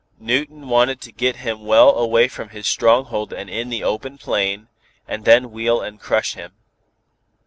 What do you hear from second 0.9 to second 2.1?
to get him well